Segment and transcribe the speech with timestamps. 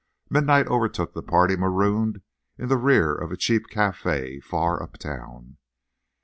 [0.31, 2.23] Midnight overtook the party marooned
[2.57, 5.57] in the rear of a cheap café far uptown.